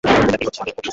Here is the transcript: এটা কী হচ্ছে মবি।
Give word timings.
এটা 0.03 0.37
কী 0.37 0.45
হচ্ছে 0.47 0.61
মবি। 0.61 0.89